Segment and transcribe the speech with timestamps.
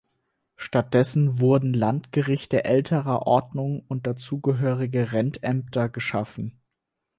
[0.55, 6.57] Stattdessen wurden Landgerichte älterer Ordnung und dazugehörige Rentämter geschaffen.